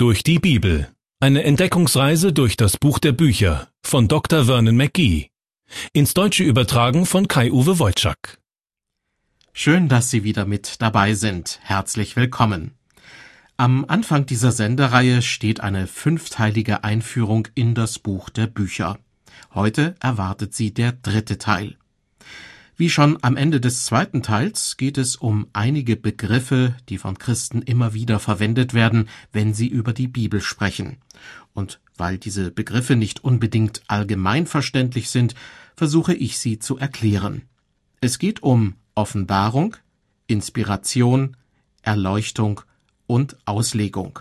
[0.00, 0.88] Durch die Bibel.
[1.18, 4.44] Eine Entdeckungsreise durch das Buch der Bücher von Dr.
[4.44, 5.30] Vernon McGee.
[5.92, 8.38] Ins Deutsche übertragen von Kai-Uwe Wojczak.
[9.52, 11.58] Schön, dass Sie wieder mit dabei sind.
[11.64, 12.74] Herzlich willkommen.
[13.56, 19.00] Am Anfang dieser Sendereihe steht eine fünfteilige Einführung in das Buch der Bücher.
[19.52, 21.76] Heute erwartet Sie der dritte Teil.
[22.80, 27.60] Wie schon am Ende des zweiten Teils geht es um einige Begriffe, die von Christen
[27.60, 30.98] immer wieder verwendet werden, wenn sie über die Bibel sprechen.
[31.52, 35.34] Und weil diese Begriffe nicht unbedingt allgemeinverständlich sind,
[35.74, 37.42] versuche ich sie zu erklären.
[38.00, 39.74] Es geht um Offenbarung,
[40.28, 41.36] Inspiration,
[41.82, 42.60] Erleuchtung
[43.08, 44.20] und Auslegung.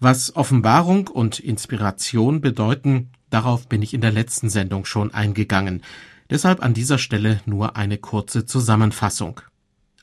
[0.00, 5.82] Was Offenbarung und Inspiration bedeuten, darauf bin ich in der letzten Sendung schon eingegangen.
[6.30, 9.40] Deshalb an dieser Stelle nur eine kurze Zusammenfassung.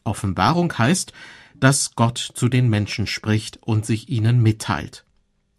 [0.03, 1.13] Offenbarung heißt,
[1.55, 5.05] dass Gott zu den Menschen spricht und sich ihnen mitteilt.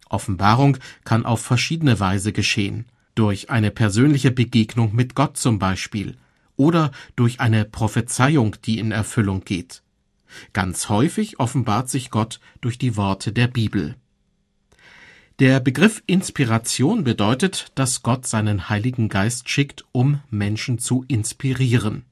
[0.09, 2.85] Offenbarung kann auf verschiedene Weise geschehen.
[3.15, 6.17] Durch eine persönliche Begegnung mit Gott zum Beispiel
[6.55, 9.83] oder durch eine Prophezeiung, die in Erfüllung geht.
[10.51, 13.95] Ganz häufig offenbart sich Gott durch die Worte der Bibel.
[15.39, 22.05] Der Begriff Inspiration bedeutet, dass Gott seinen Heiligen Geist schickt, um Menschen zu inspirieren.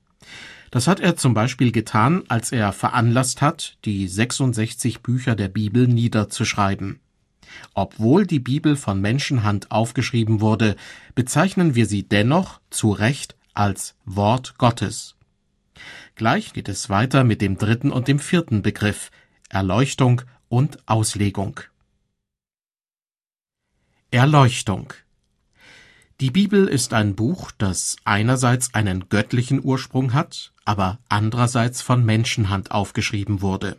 [0.72, 5.88] Das hat er zum Beispiel getan, als er veranlasst hat, die 66 Bücher der Bibel
[5.88, 7.00] niederzuschreiben.
[7.76, 10.76] Obwohl die Bibel von Menschenhand aufgeschrieben wurde,
[11.14, 15.16] bezeichnen wir sie dennoch zu Recht als Wort Gottes.
[16.16, 19.12] Gleich geht es weiter mit dem dritten und dem vierten Begriff
[19.50, 21.60] Erleuchtung und Auslegung.
[24.14, 24.94] Erleuchtung
[26.20, 32.72] Die Bibel ist ein Buch, das einerseits einen göttlichen Ursprung hat, aber andererseits von Menschenhand
[32.72, 33.78] aufgeschrieben wurde.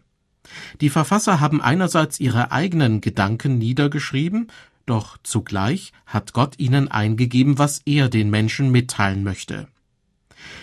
[0.80, 4.50] Die Verfasser haben einerseits ihre eigenen Gedanken niedergeschrieben,
[4.86, 9.68] doch zugleich hat Gott ihnen eingegeben, was er den Menschen mitteilen möchte.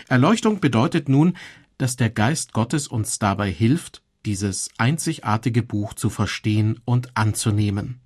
[0.08, 1.36] Erleuchtung bedeutet nun,
[1.78, 7.99] dass der Geist Gottes uns dabei hilft, dieses einzigartige Buch zu verstehen und anzunehmen.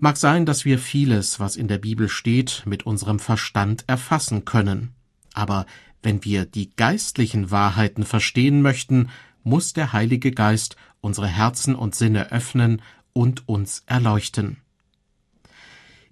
[0.00, 4.94] Mag sein, dass wir vieles, was in der Bibel steht, mit unserem Verstand erfassen können.
[5.34, 5.66] Aber
[6.04, 9.08] wenn wir die geistlichen Wahrheiten verstehen möchten,
[9.42, 12.80] muss der Heilige Geist unsere Herzen und Sinne öffnen
[13.12, 14.58] und uns erleuchten.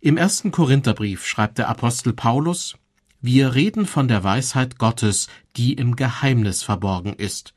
[0.00, 2.76] Im ersten Korintherbrief schreibt der Apostel Paulus,
[3.20, 7.54] wir reden von der Weisheit Gottes, die im Geheimnis verborgen ist,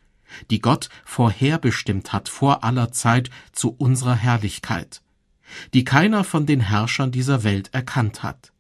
[0.52, 5.02] die Gott vorherbestimmt hat vor aller Zeit zu unserer Herrlichkeit
[5.74, 8.52] die keiner von den Herrschern dieser Welt erkannt hat.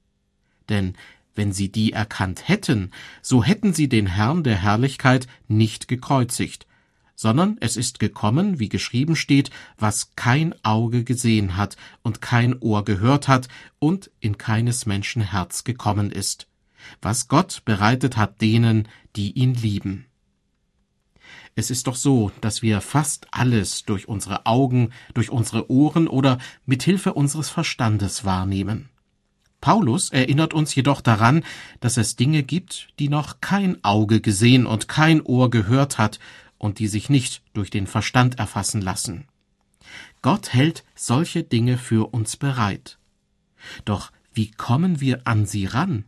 [0.69, 0.95] Denn
[1.35, 2.91] wenn sie die erkannt hätten,
[3.21, 6.67] so hätten sie den Herrn der Herrlichkeit nicht gekreuzigt,
[7.15, 12.85] sondern es ist gekommen, wie geschrieben steht, was kein Auge gesehen hat und kein Ohr
[12.85, 13.47] gehört hat
[13.79, 16.47] und in keines Menschen Herz gekommen ist,
[17.01, 20.08] was Gott bereitet hat denen, die ihn lieben.
[21.59, 26.37] Es ist doch so, dass wir fast alles durch unsere Augen, durch unsere Ohren oder
[26.65, 28.87] mit Hilfe unseres Verstandes wahrnehmen.
[29.59, 31.43] Paulus erinnert uns jedoch daran,
[31.81, 36.21] dass es Dinge gibt, die noch kein Auge gesehen und kein Ohr gehört hat
[36.59, 39.27] und die sich nicht durch den Verstand erfassen lassen.
[40.21, 42.99] Gott hält solche Dinge für uns bereit.
[43.83, 46.05] Doch wie kommen wir an sie ran?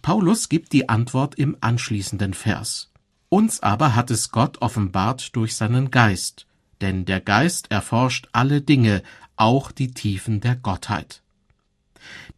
[0.00, 2.88] Paulus gibt die Antwort im anschließenden Vers.
[3.30, 6.46] Uns aber hat es Gott offenbart durch seinen Geist,
[6.80, 9.02] denn der Geist erforscht alle Dinge,
[9.36, 11.22] auch die Tiefen der Gottheit.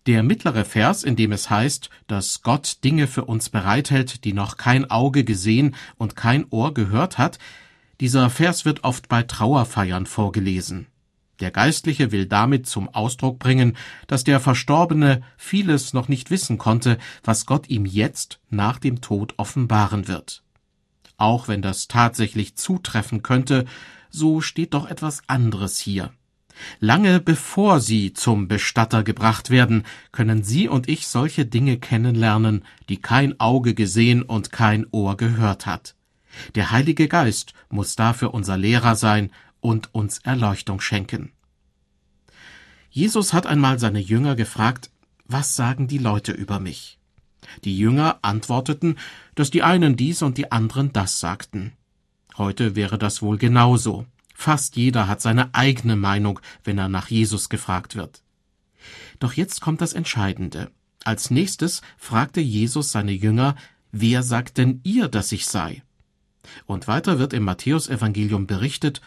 [0.06, 4.56] Der mittlere Vers, in dem es heißt, dass Gott Dinge für uns bereithält, die noch
[4.56, 7.39] kein Auge gesehen und kein Ohr gehört hat,
[8.01, 10.87] dieser Vers wird oft bei Trauerfeiern vorgelesen.
[11.39, 13.77] Der Geistliche will damit zum Ausdruck bringen,
[14.07, 19.34] dass der Verstorbene vieles noch nicht wissen konnte, was Gott ihm jetzt nach dem Tod
[19.37, 20.43] offenbaren wird.
[21.21, 23.67] Auch wenn das tatsächlich zutreffen könnte,
[24.09, 26.15] so steht doch etwas anderes hier.
[26.79, 32.97] Lange bevor sie zum Bestatter gebracht werden, können Sie und ich solche Dinge kennenlernen, die
[32.97, 35.95] kein Auge gesehen und kein Ohr gehört hat.
[36.55, 39.31] Der Heilige Geist muss dafür unser Lehrer sein
[39.61, 41.33] und uns Erleuchtung schenken.
[42.89, 44.91] Jesus hat einmal seine Jünger gefragt,
[45.27, 47.00] was sagen die Leute über mich?
[47.65, 48.97] Die Jünger antworteten,
[49.35, 51.73] dass die einen dies und die anderen das sagten.
[52.37, 54.07] Heute wäre das wohl genauso.
[54.35, 58.23] Fast jeder hat seine eigene Meinung, wenn er nach Jesus gefragt wird.
[59.19, 60.71] Doch jetzt kommt das Entscheidende.
[61.05, 63.57] Als nächstes fragte Jesus seine Jünger,
[63.93, 65.83] wer sagt denn ihr, dass ich sei?
[66.67, 69.01] Und weiter wird im Matthäusevangelium berichtet,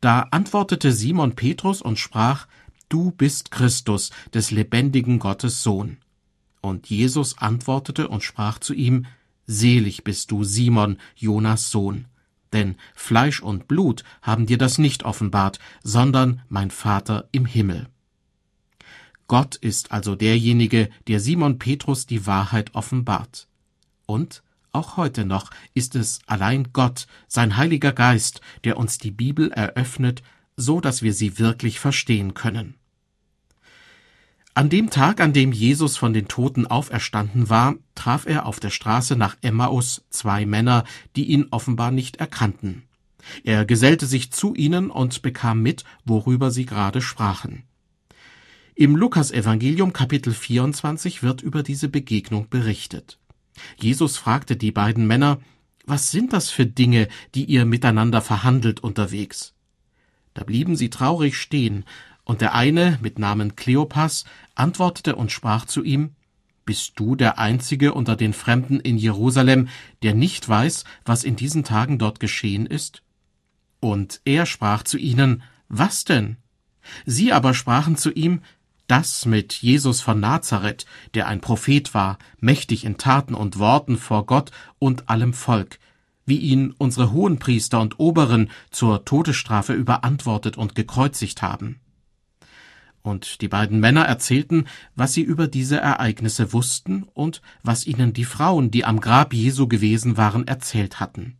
[0.00, 2.46] Da antwortete Simon Petrus und sprach,
[2.88, 5.98] Du bist Christus, des lebendigen Gottes Sohn.
[6.66, 9.06] Und Jesus antwortete und sprach zu ihm,
[9.46, 12.06] Selig bist du, Simon, Jonas Sohn,
[12.52, 17.86] denn Fleisch und Blut haben dir das nicht offenbart, sondern mein Vater im Himmel.
[19.28, 23.46] Gott ist also derjenige, der Simon Petrus die Wahrheit offenbart.
[24.04, 24.42] Und
[24.72, 30.24] auch heute noch ist es allein Gott, sein Heiliger Geist, der uns die Bibel eröffnet,
[30.56, 32.74] so dass wir sie wirklich verstehen können.
[34.56, 38.70] An dem Tag, an dem Jesus von den Toten auferstanden war, traf er auf der
[38.70, 42.84] Straße nach Emmaus zwei Männer, die ihn offenbar nicht erkannten.
[43.44, 47.64] Er gesellte sich zu ihnen und bekam mit, worüber sie gerade sprachen.
[48.74, 53.18] Im Lukasevangelium Kapitel 24 wird über diese Begegnung berichtet.
[53.78, 55.38] Jesus fragte die beiden Männer,
[55.84, 59.52] was sind das für Dinge, die ihr miteinander verhandelt unterwegs?
[60.32, 61.84] Da blieben sie traurig stehen,
[62.26, 64.24] und der eine mit Namen Kleopas
[64.54, 66.10] antwortete und sprach zu ihm,
[66.66, 69.68] Bist du der Einzige unter den Fremden in Jerusalem,
[70.02, 73.02] der nicht weiß, was in diesen Tagen dort geschehen ist?
[73.80, 76.36] Und er sprach zu ihnen, Was denn?
[77.06, 78.42] Sie aber sprachen zu ihm,
[78.88, 80.84] das mit Jesus von Nazareth,
[81.14, 84.50] der ein Prophet war, mächtig in Taten und Worten vor Gott
[84.80, 85.78] und allem Volk,
[86.24, 91.80] wie ihn unsere Hohenpriester und Oberen zur Todesstrafe überantwortet und gekreuzigt haben.
[93.06, 94.64] Und die beiden Männer erzählten,
[94.96, 99.68] was sie über diese Ereignisse wussten und was ihnen die Frauen, die am Grab Jesu
[99.68, 101.36] gewesen waren, erzählt hatten.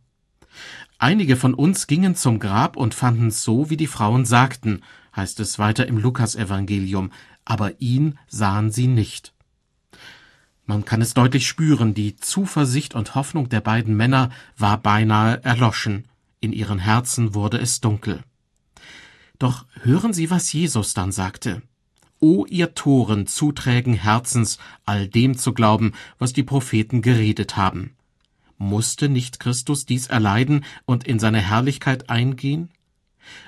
[0.97, 4.81] Einige von uns gingen zum Grab und fanden es so, wie die Frauen sagten,
[5.13, 7.11] heißt es weiter im Lukasevangelium,
[7.43, 9.33] aber ihn sahen sie nicht.
[10.65, 16.07] Man kann es deutlich spüren, die Zuversicht und Hoffnung der beiden Männer war beinahe erloschen,
[16.39, 18.23] in ihren Herzen wurde es dunkel.
[19.39, 21.61] Doch hören Sie, was Jesus dann sagte.
[22.19, 27.91] O ihr Toren zuträgen Herzens, all dem zu glauben, was die Propheten geredet haben.
[28.57, 32.69] Musste nicht Christus dies erleiden und in seine Herrlichkeit eingehen?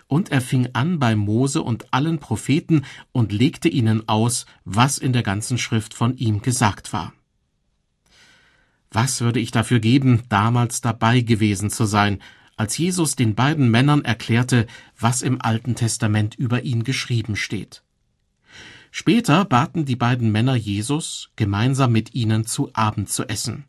[0.07, 5.13] Und er fing an bei Mose und allen Propheten und legte ihnen aus, was in
[5.13, 7.13] der ganzen Schrift von ihm gesagt war.
[8.91, 12.21] Was würde ich dafür geben, damals dabei gewesen zu sein,
[12.59, 14.67] als Jesus den beiden Männern erklärte,
[14.99, 17.83] was im Alten Testament über ihn geschrieben steht.
[18.91, 23.63] Später baten die beiden Männer Jesus, gemeinsam mit ihnen zu Abend zu essen.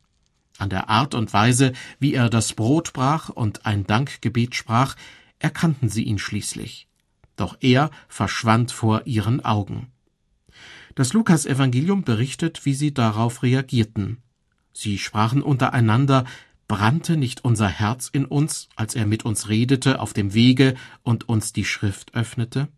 [0.58, 4.96] An der Art und Weise, wie er das Brot brach und ein Dankgebet sprach,
[5.38, 6.88] erkannten sie ihn schließlich.
[7.36, 9.92] Doch er verschwand vor ihren Augen.
[10.96, 14.16] Das Lukasevangelium berichtet, wie sie darauf reagierten.
[14.72, 16.24] Sie sprachen untereinander,
[16.70, 21.28] brannte nicht unser Herz in uns, als er mit uns redete auf dem Wege und
[21.28, 22.68] uns die Schrift öffnete?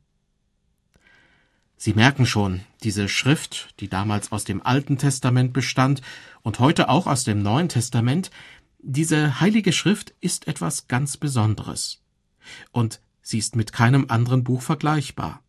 [1.76, 6.00] Sie merken schon, diese Schrift, die damals aus dem Alten Testament bestand
[6.40, 8.30] und heute auch aus dem Neuen Testament,
[8.78, 12.00] diese heilige Schrift ist etwas ganz Besonderes
[12.70, 15.42] und sie ist mit keinem anderen Buch vergleichbar.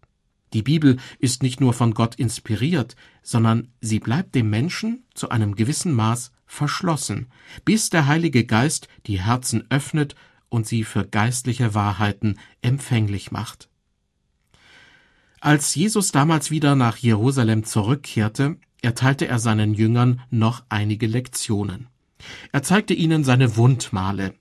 [0.52, 5.56] Die Bibel ist nicht nur von Gott inspiriert, sondern sie bleibt dem Menschen zu einem
[5.56, 7.28] gewissen Maß verschlossen,
[7.66, 10.16] bis der Heilige Geist die Herzen öffnet
[10.50, 13.70] und sie für geistliche Wahrheiten empfänglich macht.
[15.42, 21.88] Als Jesus damals wieder nach Jerusalem zurückkehrte, erteilte er seinen Jüngern noch einige Lektionen.
[22.52, 24.36] Er zeigte ihnen seine Wundmale,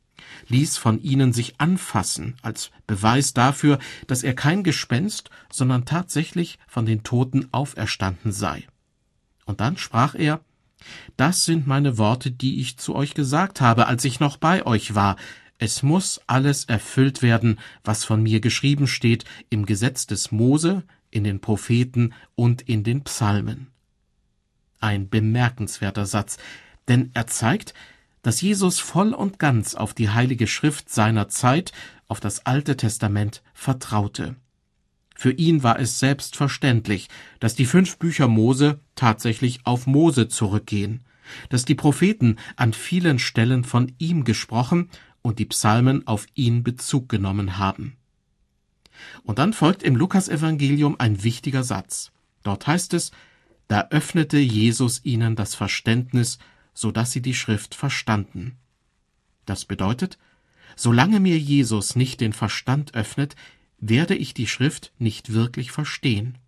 [0.49, 6.87] ließ von ihnen sich anfassen, als Beweis dafür, dass er kein Gespenst, sondern tatsächlich von
[6.87, 8.67] den Toten auferstanden sei.
[9.45, 10.41] Und dann sprach er
[11.17, 14.95] Das sind meine Worte, die ich zu euch gesagt habe, als ich noch bei euch
[14.95, 15.17] war.
[15.59, 21.25] Es muss alles erfüllt werden, was von mir geschrieben steht im Gesetz des Mose, in
[21.25, 23.69] den Propheten und in den Psalmen.
[24.81, 26.39] Ein bemerkenswerter Satz,
[26.89, 27.75] denn er zeigt,
[28.23, 31.73] dass Jesus voll und ganz auf die heilige Schrift seiner Zeit,
[32.09, 34.37] auf das Alte Testament vertraute.
[35.23, 41.05] Für ihn war es selbstverständlich, dass die fünf Bücher Mose tatsächlich auf Mose zurückgehen,
[41.49, 44.91] dass die Propheten an vielen Stellen von ihm gesprochen
[45.23, 47.97] und die Psalmen auf ihn Bezug genommen haben.
[49.23, 52.11] Und dann folgt im Lukasevangelium ein wichtiger Satz.
[52.43, 53.13] Dort heißt es,
[53.69, 56.41] da öffnete Jesus ihnen das Verständnis
[56.75, 58.57] so dass sie die Schrift verstanden.
[59.47, 60.19] Das bedeutet,
[60.75, 63.37] solange mir Jesus nicht den Verstand öffnet,
[63.83, 66.39] werde ich die Schrift nicht wirklich verstehen.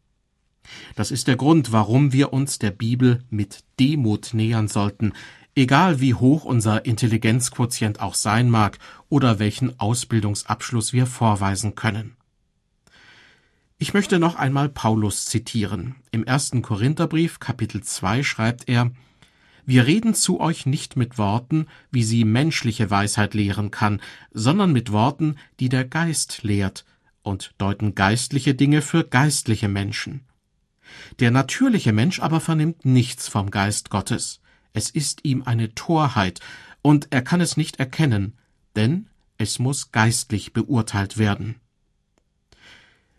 [0.95, 5.13] Das ist der Grund, warum wir uns der Bibel mit Demut nähern sollten,
[5.55, 8.79] egal wie hoch unser Intelligenzquotient auch sein mag
[9.11, 12.17] oder welchen Ausbildungsabschluss wir vorweisen können.
[13.79, 15.97] Ich möchte noch einmal Paulus zitieren.
[16.13, 18.93] Im ersten Korintherbrief Kapitel 2 schreibt er,
[19.67, 24.01] wir reden zu euch nicht mit Worten, wie sie menschliche Weisheit lehren kann,
[24.31, 26.85] sondern mit Worten, die der Geist lehrt,
[27.25, 30.21] und deuten geistliche Dinge für geistliche Menschen.
[31.19, 34.41] Der natürliche Mensch aber vernimmt nichts vom Geist Gottes.
[34.73, 36.41] Es ist ihm eine Torheit,
[36.83, 38.35] und er kann es nicht erkennen,
[38.77, 41.57] denn es muss geistlich beurteilt werden.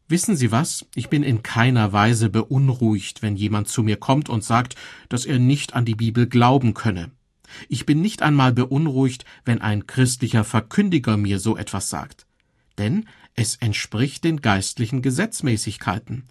[0.07, 0.85] Wissen Sie was?
[0.93, 4.75] Ich bin in keiner Weise beunruhigt, wenn jemand zu mir kommt und sagt,
[5.09, 7.09] dass er nicht an die Bibel glauben könne.
[7.69, 12.27] Ich bin nicht einmal beunruhigt, wenn ein christlicher Verkündiger mir so etwas sagt.
[12.77, 16.23] Denn es entspricht den geistlichen Gesetzmäßigkeiten.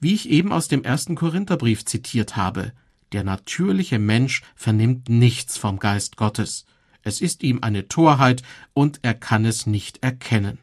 [0.00, 2.72] Wie ich eben aus dem ersten Korintherbrief zitiert habe,
[3.12, 6.64] der natürliche Mensch vernimmt nichts vom Geist Gottes.
[7.02, 10.58] Es ist ihm eine Torheit und er kann es nicht erkennen.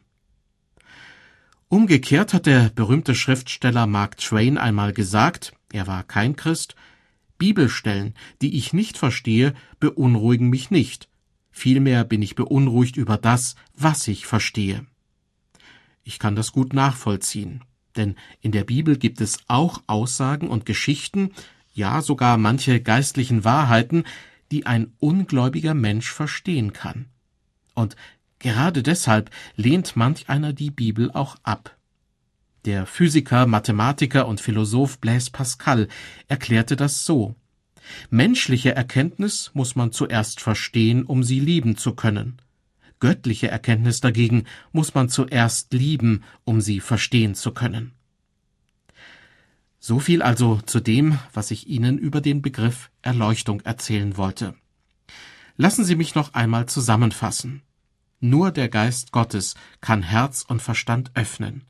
[1.67, 6.75] Umgekehrt hat der berühmte Schriftsteller Mark Twain einmal gesagt, er war kein Christ,
[7.37, 11.09] Bibelstellen, die ich nicht verstehe, beunruhigen mich nicht.
[11.51, 14.85] Vielmehr bin ich beunruhigt über das, was ich verstehe.
[16.07, 17.65] Ich kann das gut nachvollziehen,
[17.97, 21.33] denn in der Bibel gibt es auch Aussagen und Geschichten,
[21.73, 24.05] ja sogar manche geistlichen Wahrheiten,
[24.49, 27.07] die ein ungläubiger Mensch verstehen kann.
[27.73, 27.97] Und
[28.39, 31.75] Gerade deshalb lehnt manch einer die Bibel auch ab.
[32.63, 35.89] Der Physiker, Mathematiker und Philosoph Blaise Pascal
[36.29, 37.35] erklärte das so
[38.09, 42.41] Menschliche Erkenntnis muss man zuerst verstehen, um sie lieben zu können.
[42.99, 47.93] Göttliche Erkenntnis dagegen muss man zuerst lieben, um sie verstehen zu können.
[49.79, 54.55] So viel also zu dem, was ich Ihnen über den Begriff Erleuchtung erzählen wollte.
[55.55, 57.61] Lassen Sie mich noch einmal zusammenfassen.
[58.19, 61.63] Nur der Geist Gottes kann Herz und Verstand öffnen.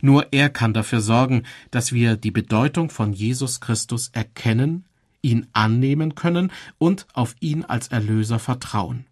[0.00, 4.84] Nur er kann dafür sorgen, dass wir die Bedeutung von Jesus Christus erkennen,
[5.22, 9.06] ihn annehmen können und auf ihn als Erlöser vertrauen.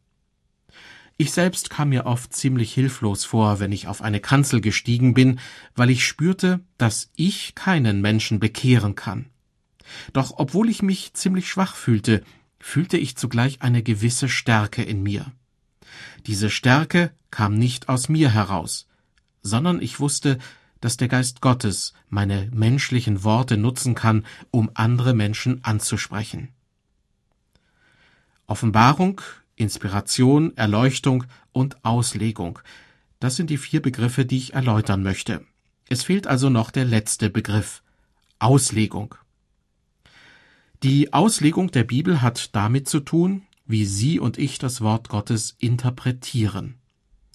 [1.16, 5.38] Ich selbst kam mir oft ziemlich hilflos vor, wenn ich auf eine Kanzel gestiegen bin,
[5.76, 9.26] weil ich spürte, dass ich keinen Menschen bekehren kann.
[10.12, 12.24] Doch obwohl ich mich ziemlich schwach fühlte,
[12.58, 15.30] fühlte ich zugleich eine gewisse Stärke in mir.
[16.26, 18.88] Diese Stärke kam nicht aus mir heraus,
[19.42, 20.38] sondern ich wusste,
[20.80, 26.48] dass der Geist Gottes meine menschlichen Worte nutzen kann, um andere Menschen anzusprechen.
[28.46, 29.20] Offenbarung,
[29.56, 32.58] Inspiration, Erleuchtung und Auslegung.
[33.20, 35.44] Das sind die vier Begriffe, die ich erläutern möchte.
[35.88, 37.82] Es fehlt also noch der letzte Begriff
[38.38, 39.14] Auslegung.
[40.82, 45.56] Die Auslegung der Bibel hat damit zu tun, wie Sie und ich das Wort Gottes
[45.58, 46.74] interpretieren.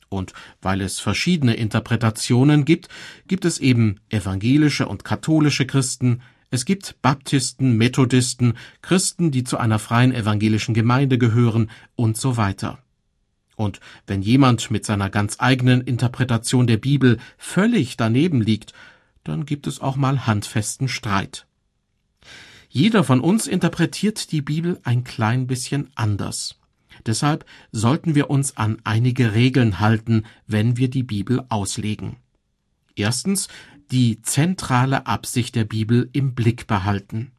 [0.09, 2.89] Und weil es verschiedene Interpretationen gibt,
[3.27, 9.79] gibt es eben evangelische und katholische Christen, es gibt Baptisten, Methodisten, Christen, die zu einer
[9.79, 12.79] freien evangelischen Gemeinde gehören und so weiter.
[13.55, 18.73] Und wenn jemand mit seiner ganz eigenen Interpretation der Bibel völlig daneben liegt,
[19.23, 21.45] dann gibt es auch mal handfesten Streit.
[22.69, 26.55] Jeder von uns interpretiert die Bibel ein klein bisschen anders.
[27.05, 32.17] Deshalb sollten wir uns an einige Regeln halten, wenn wir die Bibel auslegen.
[32.95, 33.47] Erstens
[33.91, 37.31] die zentrale Absicht der Bibel im Blick behalten.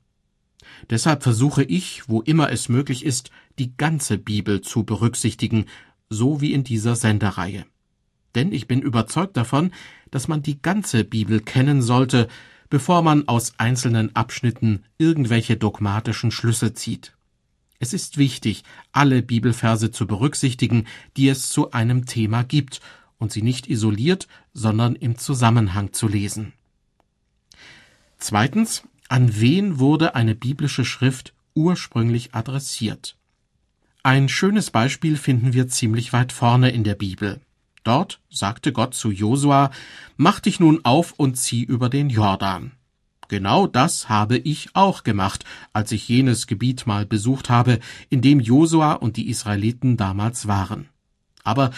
[0.89, 5.67] Deshalb versuche ich, wo immer es möglich ist, die ganze Bibel zu berücksichtigen,
[6.09, 7.67] so wie in dieser Sendereihe.
[8.35, 9.73] Denn ich bin überzeugt davon,
[10.11, 12.29] dass man die ganze Bibel kennen sollte,
[12.69, 17.15] bevor man aus einzelnen Abschnitten irgendwelche dogmatischen Schlüsse zieht.
[17.81, 22.81] Es ist wichtig, alle Bibelverse zu berücksichtigen, die es zu einem Thema gibt,
[23.21, 26.53] und sie nicht isoliert, sondern im Zusammenhang zu lesen.
[28.19, 33.17] Zweitens, an wen wurde eine biblische Schrift ursprünglich adressiert?
[34.03, 37.41] Ein schönes Beispiel finden wir ziemlich weit vorne in der Bibel.
[37.85, 39.71] Dort sagte Gott zu Josua,
[40.17, 42.73] Mach dich nun auf und zieh über den Jordan.
[43.29, 48.41] Genau das habe ich auch gemacht, als ich jenes Gebiet mal besucht habe, in dem
[48.41, 50.89] Josua und die Israeliten damals waren.
[51.45, 51.71] Aber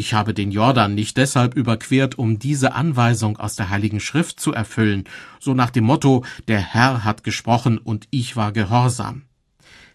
[0.00, 4.54] ich habe den Jordan nicht deshalb überquert, um diese Anweisung aus der Heiligen Schrift zu
[4.54, 5.04] erfüllen,
[5.38, 9.24] so nach dem Motto, der Herr hat gesprochen und ich war gehorsam.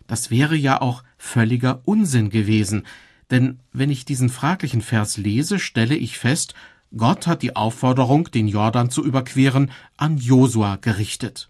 [0.06, 2.86] Das wäre ja auch völliger Unsinn gewesen,
[3.32, 6.54] denn wenn ich diesen fraglichen Vers lese, stelle ich fest,
[6.96, 11.50] Gott hat die Aufforderung, den Jordan zu überqueren, an Josua gerichtet.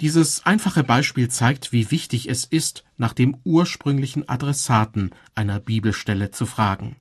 [0.00, 6.46] Dieses einfache Beispiel zeigt, wie wichtig es ist, nach dem ursprünglichen Adressaten einer Bibelstelle zu
[6.46, 6.94] fragen.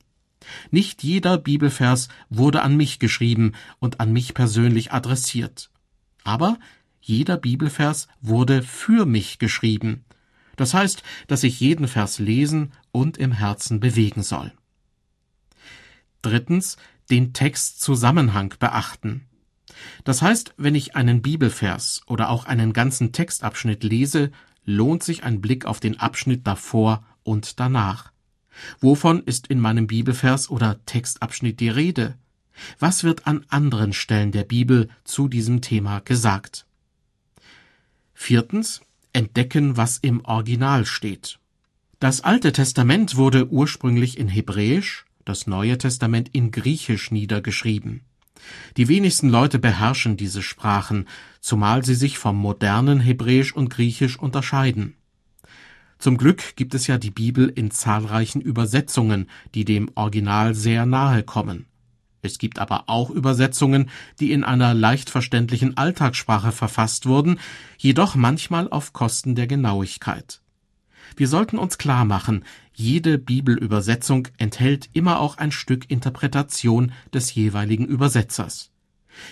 [0.72, 5.70] Nicht jeder Bibelvers wurde an mich geschrieben und an mich persönlich adressiert.
[6.24, 6.58] Aber
[7.02, 10.04] jeder Bibelvers wurde für mich geschrieben.
[10.58, 14.52] Das heißt, dass ich jeden Vers lesen und im Herzen bewegen soll.
[16.22, 16.78] Drittens,
[17.10, 19.28] den Textzusammenhang beachten.
[20.04, 24.32] Das heißt, wenn ich einen Bibelvers oder auch einen ganzen Textabschnitt lese,
[24.66, 28.12] lohnt sich ein Blick auf den Abschnitt davor und danach.
[28.80, 32.16] Wovon ist in meinem Bibelvers oder Textabschnitt die Rede?
[32.80, 36.66] Was wird an anderen Stellen der Bibel zu diesem Thema gesagt?
[38.14, 38.82] Viertens.
[39.14, 41.40] Entdecken, was im Original steht.
[42.00, 48.02] Das Alte Testament wurde ursprünglich in Hebräisch, das Neue Testament in Griechisch niedergeschrieben.
[48.76, 51.08] Die wenigsten Leute beherrschen diese Sprachen,
[51.42, 54.96] zumal sie sich vom modernen Hebräisch und Griechisch unterscheiden.
[56.00, 61.24] Zum Glück gibt es ja die Bibel in zahlreichen Übersetzungen, die dem Original sehr nahe
[61.24, 61.66] kommen.
[62.22, 63.90] Es gibt aber auch Übersetzungen,
[64.20, 67.40] die in einer leicht verständlichen Alltagssprache verfasst wurden,
[67.78, 70.42] jedoch manchmal auf Kosten der Genauigkeit.
[71.16, 77.86] Wir sollten uns klar machen, jede Bibelübersetzung enthält immer auch ein Stück Interpretation des jeweiligen
[77.86, 78.72] Übersetzers.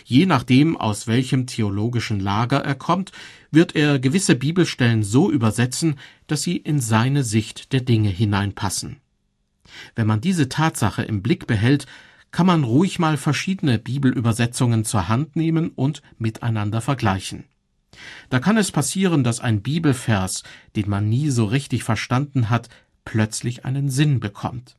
[0.04, 3.12] Je nachdem, aus welchem theologischen Lager er kommt,
[3.51, 5.96] wird er gewisse Bibelstellen so übersetzen,
[6.27, 8.98] dass sie in seine Sicht der Dinge hineinpassen.
[9.96, 11.86] Wenn man diese Tatsache im Blick behält,
[12.32, 17.46] kann man ruhig mal verschiedene Bibelübersetzungen zur Hand nehmen und miteinander vergleichen.
[18.30, 20.44] Da kann es passieren, dass ein Bibelvers,
[20.75, 22.70] den man nie so richtig verstanden hat,
[23.06, 24.75] plötzlich einen Sinn bekommt.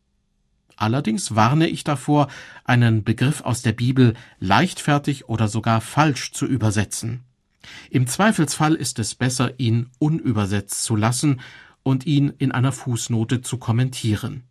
[0.77, 2.29] Allerdings warne ich davor,
[2.65, 7.23] einen Begriff aus der Bibel leichtfertig oder sogar falsch zu übersetzen.
[7.91, 11.41] Im Zweifelsfall ist es besser, ihn unübersetzt zu lassen
[11.83, 14.43] und ihn in einer Fußnote zu kommentieren.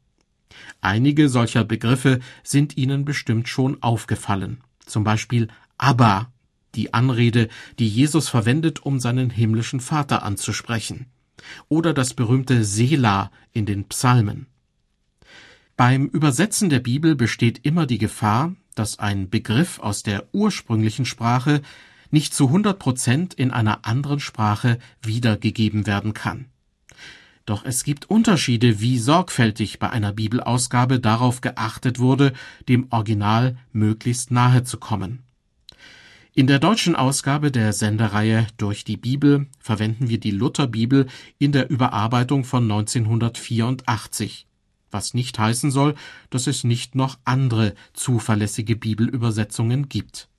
[0.82, 4.62] Einige solcher Begriffe sind Ihnen bestimmt schon aufgefallen.
[4.86, 6.32] Zum Beispiel Abba
[6.76, 11.08] die Anrede, die Jesus verwendet, um seinen himmlischen Vater anzusprechen,
[11.70, 14.48] oder das berühmte Sela in den Psalmen.
[15.78, 21.62] Beim Übersetzen der Bibel besteht immer die Gefahr, dass ein Begriff aus der ursprünglichen Sprache
[22.12, 26.46] nicht zu 100 Prozent in einer anderen Sprache wiedergegeben werden kann.
[27.46, 32.32] Doch es gibt Unterschiede, wie sorgfältig bei einer Bibelausgabe darauf geachtet wurde,
[32.70, 35.24] dem Original möglichst nahe zu kommen.
[36.34, 41.08] In der deutschen Ausgabe der Sendereihe Durch die Bibel verwenden wir die Lutherbibel
[41.38, 44.48] in der Überarbeitung von 1984,
[44.96, 45.94] was nicht heißen soll,
[46.32, 50.30] dass es nicht noch andere zuverlässige Bibelübersetzungen gibt.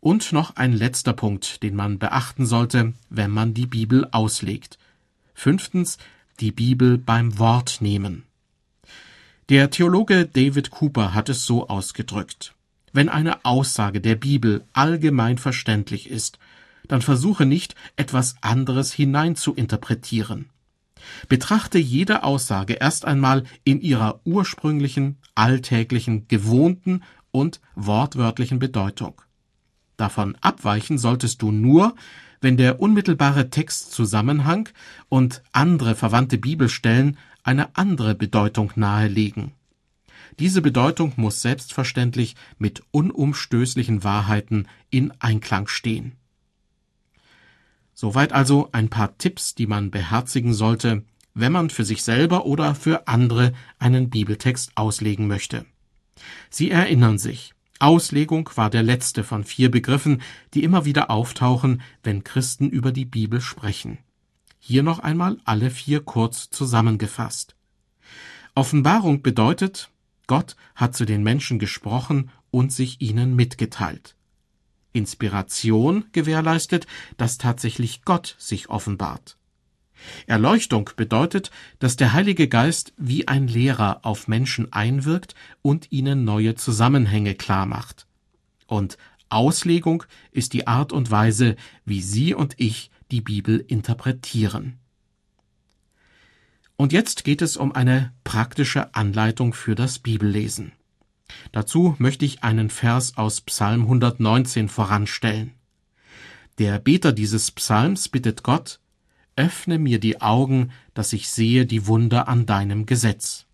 [0.00, 4.78] Und noch ein letzter Punkt, den man beachten sollte, wenn man die Bibel auslegt.
[5.34, 5.98] Fünftens,
[6.38, 8.22] die Bibel beim Wort nehmen.
[9.48, 12.54] Der Theologe David Cooper hat es so ausgedrückt.
[12.92, 16.38] Wenn eine Aussage der Bibel allgemein verständlich ist,
[16.86, 20.48] dann versuche nicht, etwas anderes hinein zu interpretieren.
[21.28, 29.20] Betrachte jede Aussage erst einmal in ihrer ursprünglichen, alltäglichen, gewohnten und wortwörtlichen Bedeutung.
[29.96, 31.94] Davon abweichen solltest du nur,
[32.40, 34.68] wenn der unmittelbare Textzusammenhang
[35.08, 39.52] und andere verwandte Bibelstellen eine andere Bedeutung nahelegen.
[40.38, 46.17] Diese Bedeutung muss selbstverständlich mit unumstößlichen Wahrheiten in Einklang stehen.
[48.00, 51.02] Soweit also ein paar Tipps, die man beherzigen sollte,
[51.34, 55.66] wenn man für sich selber oder für andere einen Bibeltext auslegen möchte.
[56.48, 60.22] Sie erinnern sich, Auslegung war der letzte von vier Begriffen,
[60.54, 63.98] die immer wieder auftauchen, wenn Christen über die Bibel sprechen.
[64.60, 67.56] Hier noch einmal alle vier kurz zusammengefasst.
[68.54, 69.90] Offenbarung bedeutet,
[70.28, 74.14] Gott hat zu den Menschen gesprochen und sich ihnen mitgeteilt.
[74.98, 79.38] Inspiration gewährleistet, dass tatsächlich Gott sich offenbart.
[80.26, 86.54] Erleuchtung bedeutet, dass der Heilige Geist wie ein Lehrer auf Menschen einwirkt und ihnen neue
[86.54, 88.06] Zusammenhänge klar macht.
[88.66, 94.78] Und Auslegung ist die Art und Weise, wie Sie und ich die Bibel interpretieren.
[96.76, 100.72] Und jetzt geht es um eine praktische Anleitung für das Bibellesen.
[101.52, 105.52] Dazu möchte ich einen Vers aus Psalm 119 voranstellen.
[106.58, 108.80] Der Beter dieses Psalms bittet Gott,
[109.36, 113.46] Öffne mir die Augen, dass ich sehe die Wunder an deinem Gesetz.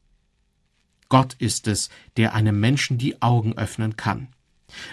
[1.11, 4.29] Gott ist es, der einem Menschen die Augen öffnen kann.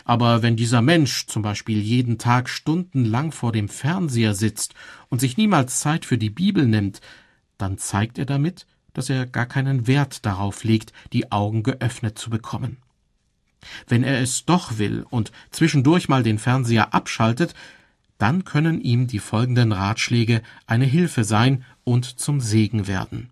[0.03, 4.73] Aber wenn dieser Mensch zum Beispiel jeden Tag stundenlang vor dem Fernseher sitzt
[5.07, 6.99] und sich niemals Zeit für die Bibel nimmt,
[7.57, 12.29] dann zeigt er damit, dass er gar keinen Wert darauf legt, die Augen geöffnet zu
[12.29, 12.77] bekommen.
[13.87, 17.53] Wenn er es doch will und zwischendurch mal den Fernseher abschaltet,
[18.17, 23.29] dann können ihm die folgenden Ratschläge eine Hilfe sein und zum Segen werden.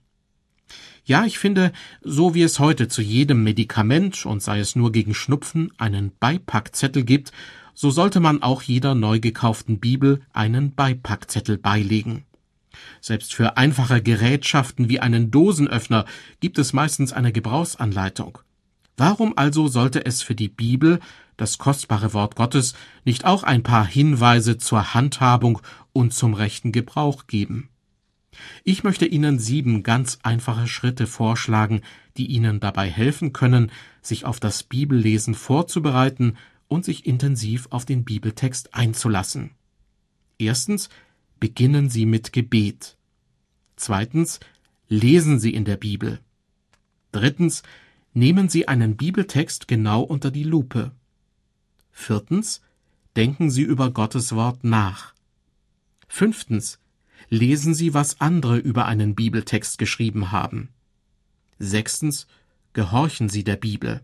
[1.06, 5.16] Ja, ich finde, so wie es heute zu jedem Medikament und sei es nur gegen
[5.16, 7.32] Schnupfen einen Beipackzettel gibt,
[7.74, 12.26] so sollte man auch jeder neu gekauften Bibel einen Beipackzettel beilegen.
[13.02, 16.06] Selbst für einfache Gerätschaften wie einen Dosenöffner
[16.40, 18.40] gibt es meistens eine Gebrauchsanleitung.
[18.98, 21.00] Warum also sollte es für die Bibel,
[21.38, 22.74] das kostbare Wort Gottes,
[23.06, 25.62] nicht auch ein paar Hinweise zur Handhabung
[25.94, 27.70] und zum rechten Gebrauch geben?
[28.64, 31.82] Ich möchte Ihnen sieben ganz einfache Schritte vorschlagen,
[32.18, 38.04] die Ihnen dabei helfen können, sich auf das Bibellesen vorzubereiten und sich intensiv auf den
[38.04, 39.52] Bibeltext einzulassen.
[40.38, 40.90] Erstens,
[41.40, 42.98] beginnen Sie mit Gebet.
[43.76, 44.40] Zweitens,
[44.88, 46.20] lesen Sie in der Bibel.
[47.12, 47.64] Drittens,
[48.14, 50.92] nehmen Sie einen Bibeltext genau unter die Lupe.
[51.92, 52.62] Viertens,
[53.16, 55.14] denken Sie über Gottes Wort nach.
[56.08, 56.80] Fünftens,
[57.30, 60.70] lesen Sie, was andere über einen Bibeltext geschrieben haben.
[61.60, 62.28] Sechstens,
[62.74, 64.02] gehorchen Sie der Bibel.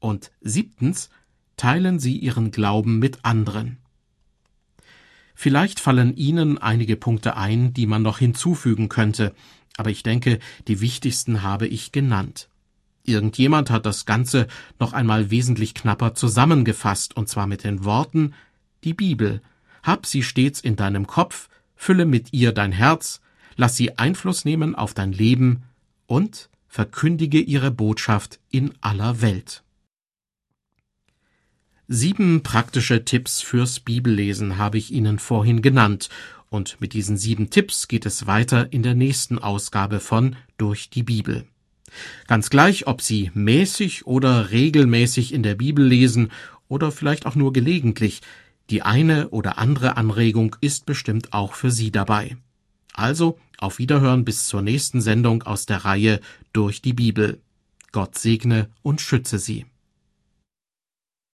[0.00, 1.10] Und siebtens,
[1.56, 3.78] teilen Sie Ihren Glauben mit anderen.
[5.40, 9.36] Vielleicht fallen Ihnen einige Punkte ein, die man noch hinzufügen könnte,
[9.76, 12.48] aber ich denke, die wichtigsten habe ich genannt.
[13.04, 14.48] Irgendjemand hat das Ganze
[14.80, 18.34] noch einmal wesentlich knapper zusammengefasst, und zwar mit den Worten
[18.82, 19.40] Die Bibel,
[19.84, 23.20] hab sie stets in deinem Kopf, fülle mit ihr dein Herz,
[23.54, 25.62] lass sie Einfluss nehmen auf dein Leben
[26.08, 29.62] und verkündige ihre Botschaft in aller Welt.
[31.90, 36.10] Sieben praktische Tipps fürs Bibellesen habe ich Ihnen vorhin genannt,
[36.50, 41.02] und mit diesen sieben Tipps geht es weiter in der nächsten Ausgabe von Durch die
[41.02, 41.46] Bibel.
[42.26, 46.30] Ganz gleich, ob Sie mäßig oder regelmäßig in der Bibel lesen
[46.68, 48.20] oder vielleicht auch nur gelegentlich,
[48.68, 52.36] die eine oder andere Anregung ist bestimmt auch für Sie dabei.
[52.92, 56.20] Also auf Wiederhören bis zur nächsten Sendung aus der Reihe
[56.52, 57.40] Durch die Bibel.
[57.92, 59.64] Gott segne und schütze Sie.